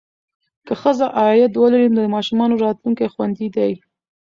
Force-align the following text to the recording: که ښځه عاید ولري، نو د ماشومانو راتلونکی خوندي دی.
که 0.65 0.73
ښځه 0.81 1.05
عاید 1.19 1.51
ولري، 1.55 1.87
نو 1.93 1.99
د 2.03 2.07
ماشومانو 2.15 2.61
راتلونکی 2.65 3.07
خوندي 3.13 3.47
دی. 3.55 3.71